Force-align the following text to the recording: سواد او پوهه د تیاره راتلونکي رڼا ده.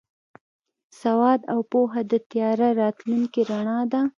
سواد 1.01 1.41
او 1.53 1.59
پوهه 1.71 2.01
د 2.11 2.13
تیاره 2.29 2.69
راتلونکي 2.81 3.41
رڼا 3.51 3.79
ده. 3.91 4.01